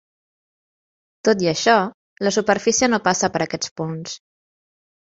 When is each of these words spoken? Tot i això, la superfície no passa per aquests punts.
Tot 1.29 1.43
i 1.45 1.51
això, 1.51 1.77
la 2.29 2.33
superfície 2.41 2.93
no 2.95 3.03
passa 3.11 3.33
per 3.37 3.47
aquests 3.49 3.79
punts. 3.83 4.21